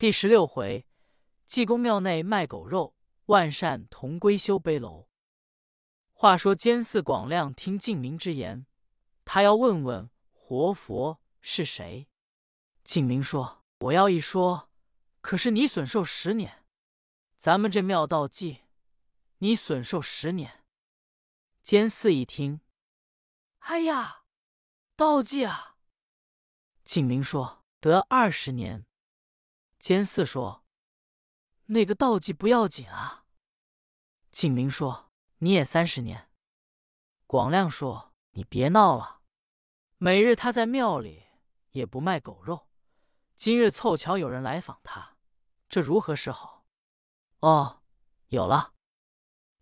[0.00, 0.86] 第十六回，
[1.44, 5.10] 济公庙内卖狗肉，万善同归修碑楼。
[6.14, 8.64] 话说监寺广亮听敬明之言，
[9.26, 12.08] 他要问问活佛是谁。
[12.82, 14.70] 敬明说：“我要一说，
[15.20, 16.64] 可是你损寿十年。
[17.36, 18.62] 咱们这庙道济，
[19.40, 20.64] 你损寿十年。”
[21.62, 22.62] 监寺一听，
[23.58, 24.22] 哎呀，
[24.96, 25.76] 道济啊！
[26.84, 28.86] 敬明说：“得二十年。”
[29.80, 30.62] 监四说
[31.66, 33.24] ：“那个道济不要紧啊。”
[34.30, 35.10] 敬明说
[35.40, 36.30] ：“你也三十年。”
[37.26, 39.22] 广亮说：“你别闹了，
[39.96, 41.24] 每日他在庙里
[41.70, 42.68] 也不卖狗肉，
[43.36, 45.16] 今日凑巧有人来访他，
[45.66, 46.66] 这如何是好？”
[47.40, 47.82] 哦，
[48.26, 48.74] 有了，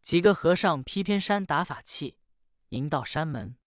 [0.00, 2.18] 几个和尚披偏山打法器，
[2.70, 3.58] 迎到山门。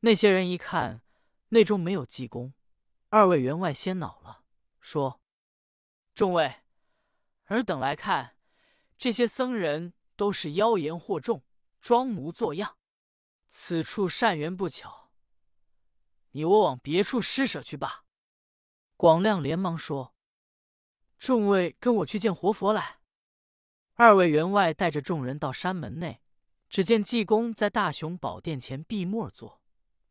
[0.00, 1.02] 那些人一看，
[1.48, 2.54] 内中没有济公，
[3.10, 4.44] 二位员外先恼了，
[4.80, 5.20] 说。
[6.14, 6.62] 众位，
[7.46, 8.36] 尔等来看，
[8.96, 11.42] 这些僧人都是妖言惑众，
[11.80, 12.78] 装模作样。
[13.48, 15.10] 此处善缘不巧，
[16.30, 18.04] 你我往别处施舍去吧。
[18.96, 20.14] 广亮连忙说
[21.18, 23.00] ：“众位跟我去见活佛来。”
[23.94, 26.22] 二位员外带着众人到山门内，
[26.68, 29.60] 只见济公在大雄宝殿前闭目坐，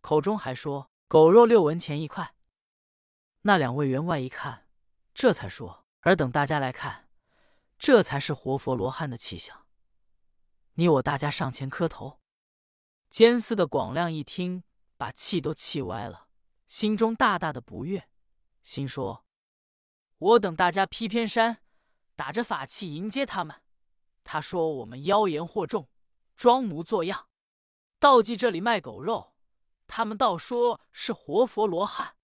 [0.02, 2.36] 口中还说：“狗肉六文钱一块。”
[3.44, 4.67] 那两位员外一看，
[5.14, 5.83] 这才说。
[6.05, 7.09] 而等大家来看，
[7.79, 9.65] 这才是活佛罗汉的气象。
[10.73, 12.19] 你我大家上前磕头。
[13.09, 14.63] 监司的广亮一听，
[14.97, 16.27] 把气都气歪了，
[16.67, 18.09] 心中大大的不悦，
[18.63, 19.25] 心说：
[20.17, 21.59] 我等大家披偏山，
[22.17, 23.61] 打着法器迎接他们，
[24.25, 25.89] 他说我们妖言惑众，
[26.35, 27.29] 装模作样，
[27.99, 29.35] 道济这里卖狗肉，
[29.87, 32.17] 他们倒说是活佛罗汉。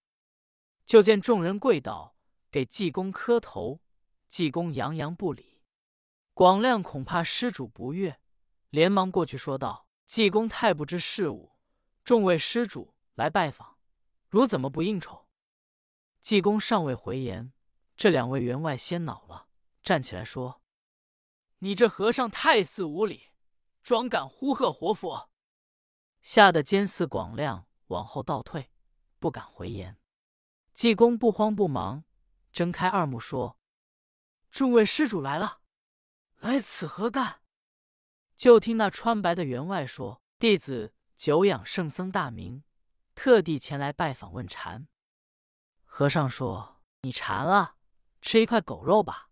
[0.86, 2.18] 就见众人跪倒。
[2.52, 3.82] 给济公磕头，
[4.28, 5.62] 济公洋洋不理。
[6.34, 8.20] 广亮恐怕施主不悦，
[8.70, 11.58] 连忙过去说道：“济公太不知事务，
[12.04, 13.78] 众位施主来拜访，
[14.30, 15.28] 如怎么不应酬？”
[16.22, 17.54] 济公尚未回言，
[17.96, 19.48] 这两位员外先恼了，
[19.84, 20.62] 站起来说
[21.60, 23.30] ：“你这和尚太似无礼，
[23.84, 25.30] 装敢呼喝活佛！”
[26.22, 28.72] 吓得监寺广亮往后倒退，
[29.20, 29.98] 不敢回言。
[30.74, 32.06] 济公不慌不忙。
[32.52, 33.58] 睁开二目说
[34.52, 35.62] ：“众位施主来了，
[36.40, 37.42] 来此何干？”
[38.36, 42.64] 就听那穿白的员外说：“弟子久仰圣僧大名，
[43.14, 44.88] 特地前来拜访问禅。”
[45.84, 47.76] 和尚说：“你馋了，
[48.22, 49.30] 吃一块狗肉吧。”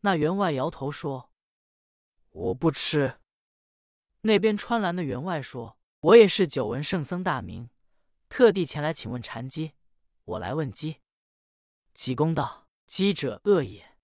[0.00, 1.30] 那员外摇头说
[2.30, 3.20] ：“我不吃。”
[4.22, 7.70] 那边穿蓝的员外说：“我也是久闻圣僧大名，
[8.28, 9.74] 特地前来请问禅机，
[10.24, 11.00] 我来问机。”
[11.96, 13.96] 济公道：“饥者饿也，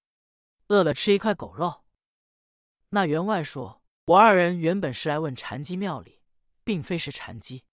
[0.68, 1.84] 饿了吃一块狗肉。”
[2.88, 6.22] 那员外说：“我二人原本是来问禅机庙里，
[6.64, 7.66] 并非是禅机，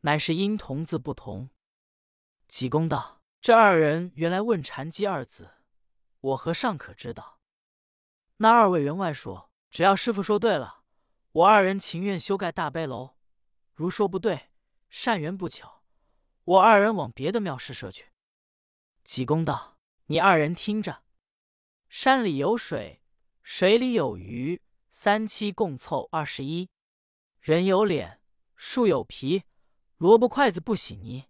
[0.00, 1.50] 乃是因同字不同。”
[2.48, 5.48] 济公道：“这二人原来问禅机二字，
[6.18, 7.38] 我和尚可知道？”
[8.38, 10.82] 那二位员外说：“只要师傅说对了，
[11.30, 13.16] 我二人情愿修盖大悲楼；
[13.72, 14.50] 如说不对，
[14.90, 15.84] 善缘不巧，
[16.42, 18.06] 我二人往别的庙施舍去。”
[19.04, 19.76] 济公道
[20.08, 21.04] ：“你二人听着，
[21.90, 23.02] 山里有水，
[23.42, 26.70] 水里有鱼，三七共凑二十一。
[27.38, 28.22] 人有脸，
[28.56, 29.44] 树有皮，
[29.98, 31.26] 萝卜筷子不洗泥。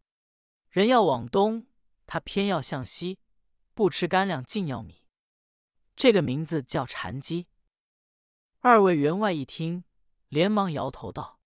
[0.71, 1.67] 人要往东，
[2.07, 3.19] 他偏要向西，
[3.75, 5.03] 不吃干粮尽要米。
[5.97, 7.49] 这个名字叫禅机。”
[8.61, 9.83] 二位员外一听，
[10.29, 11.41] 连忙摇头道：“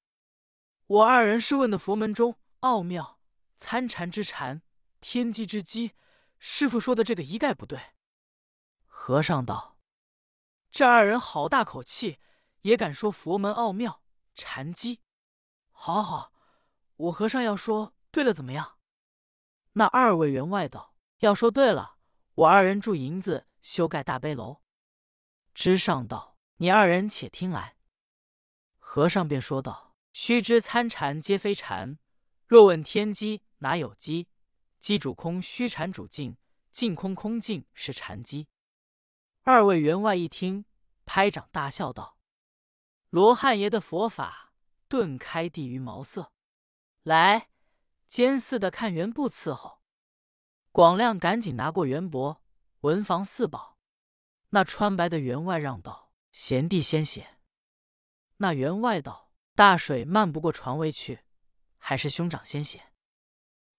[0.87, 3.19] 我二人是问的佛门中奥妙
[3.57, 4.61] 参禅之禅，
[5.01, 5.93] 天机之机。”
[6.39, 7.81] 师傅说的这个一概不对。
[8.87, 9.79] 和尚道
[10.71, 12.19] ：“这二人好大口气，
[12.63, 14.03] 也敢说佛门奥妙
[14.35, 15.01] 禅机？
[15.71, 16.33] 好好，
[16.97, 18.79] 我和尚要说对了，怎么样？”
[19.73, 21.97] 那二位员外道：“要说对了，
[22.35, 24.61] 我二人铸银子修盖大悲楼。”
[25.55, 27.77] 之上道：“你二人且听来。”
[28.79, 31.99] 和尚便说道：“须知参禅皆非禅，
[32.47, 34.29] 若问天机，哪有机？”
[34.79, 36.37] 机主空，虚禅主静，
[36.71, 38.49] 静空空静是禅机。
[39.43, 40.65] 二位员外一听，
[41.05, 42.19] 拍掌大笑道
[43.11, 44.53] ：“罗汉爷的佛法，
[44.89, 46.33] 顿开地狱茅塞。
[47.03, 47.49] 来，
[48.07, 49.83] 监寺的看原部伺候。”
[50.71, 52.39] 广亮赶紧拿过元帛、
[52.81, 53.79] 文房四宝。
[54.51, 57.39] 那穿白的员外让道：“贤弟先写。”
[58.39, 61.21] 那员外道：“大水漫不过船尾去，
[61.79, 62.85] 还是兄长先写。”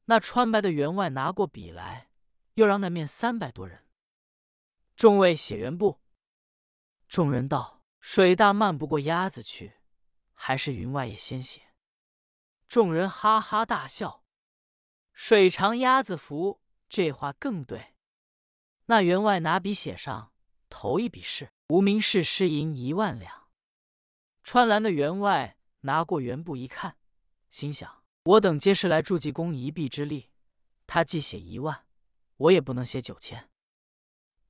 [0.10, 2.10] 那穿白的员外拿过笔来，
[2.56, 3.86] 又让那面三百多人。
[4.96, 6.02] 众位写原部。”
[7.08, 9.76] 众人道：“水大漫不过鸭子去，
[10.34, 11.76] 还是云外也先写。”
[12.68, 14.26] 众人哈哈大笑。
[15.14, 16.60] 水长鸭子浮，
[16.90, 17.94] 这话更对。
[18.88, 20.34] 那员外拿笔写上，
[20.70, 23.52] 头一笔是无名氏失银一万两。
[24.44, 26.98] 川蓝的员外拿过原部一看，
[27.52, 30.30] 心想：我等皆是来助济公一臂之力，
[30.86, 31.86] 他既写一万，
[32.38, 33.50] 我也不能写九千。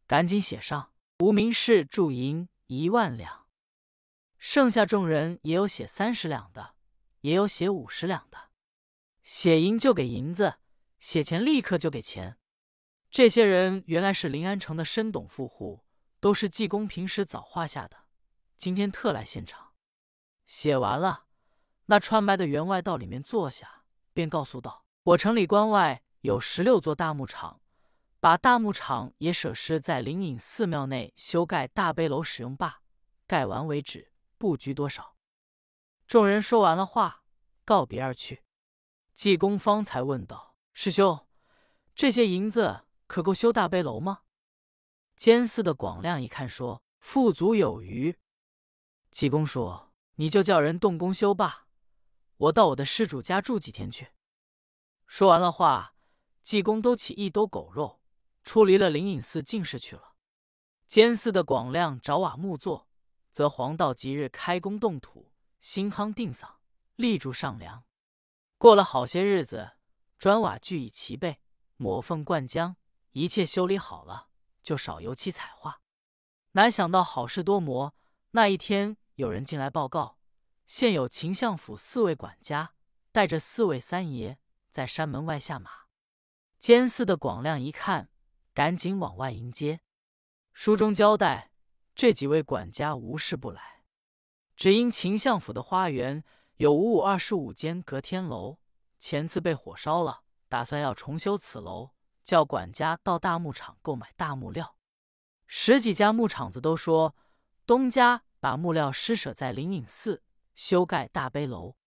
[0.07, 3.47] 赶紧写上无名氏铸银一万两。
[4.37, 6.75] 剩下众人也有写三十两的。
[7.21, 8.49] 也有写五十两的，
[9.23, 10.59] 写银就给银子，
[11.01, 12.37] 写钱立刻就给钱。
[13.11, 15.83] 这些人原来是临安城的深董富户，
[16.21, 18.05] 都是济公平时早画下的，
[18.55, 19.73] 今天特来现场。
[20.47, 21.25] 写完了，
[21.91, 23.81] 那穿白的员外到里面坐下，
[24.13, 27.61] 便告诉道：“我城里关外有十六座大牧场，
[28.19, 32.83] 把大牧场也舍施在灵隐寺庙内修盖大悲楼使用罢，
[33.25, 35.15] 盖完为止，不拘多少。”
[36.05, 37.23] 众人说完了话，
[37.65, 38.43] 告别而去。
[39.15, 41.25] 济公方才问道：“师兄，
[41.95, 44.19] 这些银子可够修大悲楼吗？”
[45.17, 48.15] 监寺的广亮一看，说：“富足有余。”
[49.09, 51.65] 济公说：“你就叫人动工修罢，
[52.39, 54.09] 我到我的施主家住几天去。”
[55.07, 55.95] 说完了话，
[56.41, 58.01] 济公都起一兜狗肉，
[58.43, 60.15] 出离了灵隐寺进士去了。
[60.87, 62.87] 监寺的广亮找瓦木做，
[63.31, 65.31] 则黄道吉日开工动土。
[65.59, 66.55] 新夯定嗓，
[66.95, 67.83] 立柱上梁。
[68.57, 69.73] 过了好些日子，
[70.17, 71.41] 砖瓦俱已齐备，
[71.75, 72.75] 抹缝灌浆，
[73.11, 74.29] 一切修理好了，
[74.63, 75.81] 就少油漆彩画。
[76.53, 77.93] 哪想到好事多磨，
[78.31, 80.18] 那一天有人进来报告，
[80.69, 82.75] 现有秦相府四位管家
[83.11, 84.37] 带着四位三爷
[84.69, 85.71] 在山门外下马。
[86.59, 88.11] 监寺的广亮一看，
[88.53, 89.81] 赶紧往外迎接。
[90.53, 91.49] 书中交代，
[91.95, 93.83] 这几位管家无事不来。
[94.55, 96.23] 只因秦相府的花园
[96.57, 98.59] 有五五二十五间隔天楼，
[98.99, 101.89] 前次被火烧了，打算要重修此楼，
[102.23, 104.75] 叫管家到大牧场购买大木料。
[105.47, 107.15] 十几家牧场子都说，
[107.65, 110.21] 东家把木料施舍在灵隐寺
[110.59, 111.77] 修盖大悲楼。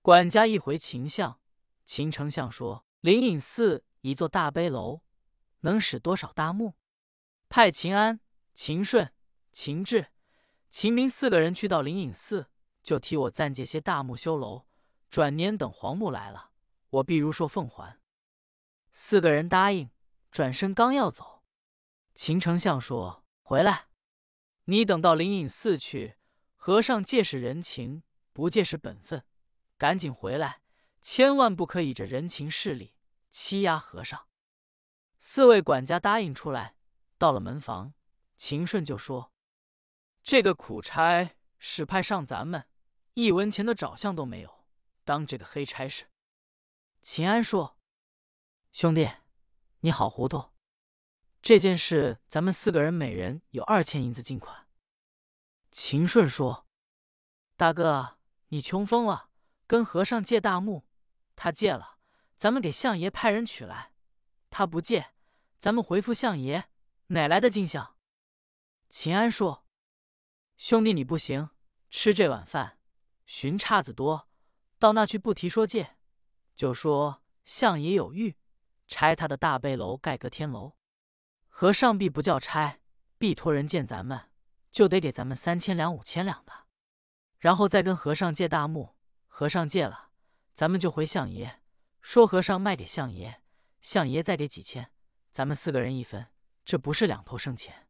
[0.00, 1.40] 管家一回秦相，
[1.84, 5.00] 秦丞相说：灵隐寺一座大悲楼，
[5.62, 6.74] 能使多少大木？
[7.48, 8.20] 派秦安、
[8.54, 9.12] 秦顺、
[9.50, 10.12] 秦志。
[10.70, 12.46] 秦明四个人去到灵隐寺，
[12.84, 14.64] 就替我暂借些大木修楼。
[15.10, 16.50] 转年等黄木来了，
[16.90, 17.98] 我必如数奉还。
[18.92, 19.90] 四个人答应，
[20.30, 21.42] 转身刚要走，
[22.14, 23.88] 秦丞相说：“回来，
[24.66, 26.16] 你等到灵隐寺去，
[26.66, 29.22] 和尚借是人情，不借是本分，
[29.76, 30.62] 赶紧回来，
[31.02, 32.94] 千万不可以着人情势力
[33.28, 34.28] 欺压和尚。”
[35.20, 36.76] 四位管家答应出来，
[37.18, 37.92] 到了门房，
[38.38, 39.30] 秦顺就说。
[40.22, 42.66] 这个苦差使派上咱们，
[43.12, 44.64] 一文钱的找相都没有，
[45.04, 46.06] 当这个黑差事。
[47.02, 47.78] 秦安说
[48.72, 49.10] ：“兄弟，
[49.80, 50.42] 你好糊涂。
[51.42, 54.63] 这件事，咱们四个人每人有二千银子进款。”
[55.74, 56.68] 秦顺说
[57.58, 58.18] ：“大哥，
[58.50, 59.30] 你穷疯了，
[59.66, 60.84] 跟和尚借大木，
[61.34, 61.98] 他借了，
[62.36, 63.90] 咱们给相爷派人取来；
[64.50, 65.10] 他不借，
[65.58, 66.70] 咱们回复相爷，
[67.08, 67.96] 哪来的进项？”
[68.88, 69.66] 秦安说。
[70.56, 71.50] 兄弟，你不行，
[71.90, 72.78] 吃这碗饭，
[73.26, 74.28] 寻岔子多，
[74.78, 75.96] 到那去不提说借，
[76.54, 78.36] 就说相爷有玉，
[78.86, 80.76] 拆他的大悲楼盖个天楼，
[81.48, 82.80] 和尚必不叫拆，
[83.18, 84.30] 必托人见咱们，
[84.74, 86.66] 就得给咱们三千两、五千两的，
[87.38, 88.96] 然后再跟和尚借大木，
[89.28, 90.10] 和尚借了，
[90.52, 91.60] 咱们就回相爷，
[92.00, 93.40] 说和尚卖给相爷，
[93.80, 94.90] 相爷再给几千，
[95.30, 96.26] 咱们四个人一分，
[96.64, 97.86] 这不是两头生钱？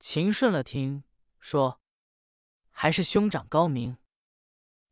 [0.00, 1.04] 秦顺了听。
[1.38, 1.78] 说
[2.72, 3.98] ：“还是兄长高明，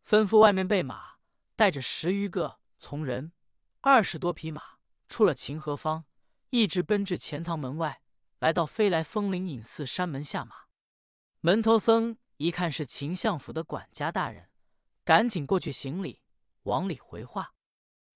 [0.06, 1.16] 吩咐外面备马，
[1.56, 3.32] 带着十余个从人，
[3.80, 4.62] 二十多匹马，
[5.08, 6.04] 出了秦河方，
[6.50, 8.02] 一直奔至钱塘门外，
[8.38, 10.66] 来到飞来峰灵隐寺山门下马。
[11.44, 14.48] 门头僧一看是秦相府的管家大人，
[15.04, 16.22] 赶紧过去行礼，
[16.62, 17.54] 往里回话。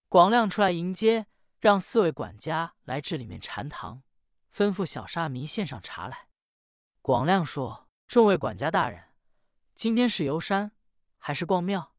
[0.08, 1.26] 广亮出来迎接，
[1.58, 4.04] 让四位管家来至里面禅堂，
[4.54, 6.28] 吩咐小沙弥献上茶来。
[7.02, 9.08] 广亮说。”众位管家大人，
[9.74, 10.70] 今天是游山
[11.18, 11.96] 还是逛庙？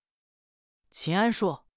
[0.89, 1.67] 秦安说：“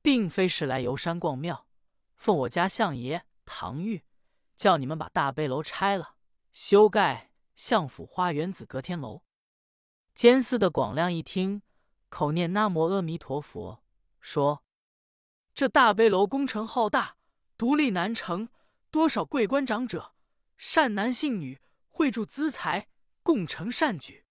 [0.00, 1.66] 并非是来游山逛庙，
[2.14, 4.04] 奉我家相爷唐玉，
[4.54, 6.14] 叫你们把大悲楼拆了，
[6.52, 7.29] 修盖
[7.60, 9.22] 相府花园子隔天楼。”
[10.16, 11.60] 监司的广亮一听，
[12.08, 13.84] 口念南无阿弥陀佛，
[14.18, 14.64] 说
[15.52, 17.18] ：“这大悲楼工程浩大，
[17.58, 18.48] 独立难成，
[18.90, 20.14] 多少贵官长者，
[20.56, 22.88] 善男信女，会助资财，
[23.22, 24.24] 共成善举。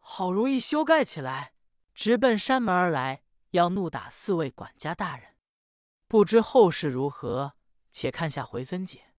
[0.00, 1.54] 好容易修盖起来，
[1.94, 5.36] 直奔山门而来，要怒打四位管家大人。
[6.08, 7.54] 不知后事如何，
[7.92, 9.14] 且看下回分解。